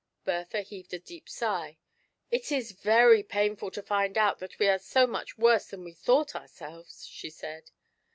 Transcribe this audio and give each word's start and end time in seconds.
Bertha 0.25 0.61
heaved 0.61 0.95
a 0.95 0.99
deep 0.99 1.29
sigh." 1.29 1.77
It 2.31 2.51
is 2.51 2.71
very 2.71 3.21
painful 3.21 3.69
to 3.69 3.83
find 3.83 4.17
out 4.17 4.39
that 4.39 4.57
we 4.57 4.67
are 4.67 4.79
so 4.79 5.05
much 5.05 5.37
worse 5.37 5.67
than 5.67 5.83
we 5.83 5.93
thought 5.93 6.29
ourselves^" 6.33 7.07
she 7.07 7.29
said. 7.29 7.69